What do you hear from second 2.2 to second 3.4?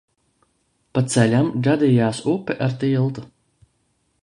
upe ar tiltu.